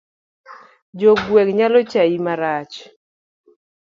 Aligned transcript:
Jo 1.01 1.11
gweng' 1.23 1.55
nyalo 1.57 1.79
chai 1.91 2.15
marach. 2.25 2.75